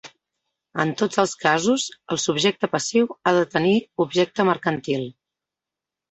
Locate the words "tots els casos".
1.01-1.83